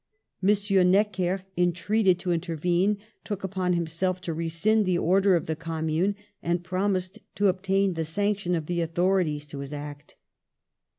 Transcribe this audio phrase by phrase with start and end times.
[0.41, 0.89] M.
[0.89, 6.63] Necker, entreated to intervene, took upon himself to rescind the order of the Commune, and
[6.63, 10.15] promised to obtain the sanction of the authorities to his act.